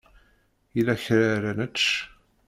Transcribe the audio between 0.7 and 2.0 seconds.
Yella kra ara nečč?